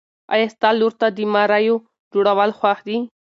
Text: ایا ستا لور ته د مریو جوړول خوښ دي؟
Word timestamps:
ایا 0.33 0.47
ستا 0.53 0.69
لور 0.79 0.93
ته 1.01 1.07
د 1.17 1.19
مریو 1.33 1.75
جوړول 2.13 2.51
خوښ 2.59 2.79
دي؟ 2.87 2.97